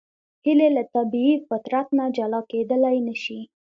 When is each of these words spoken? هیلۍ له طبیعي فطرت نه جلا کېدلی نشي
هیلۍ 0.45 0.69
له 0.77 0.83
طبیعي 0.95 1.35
فطرت 1.47 1.87
نه 1.97 2.05
جلا 2.17 2.41
کېدلی 2.51 2.97
نشي 3.07 3.39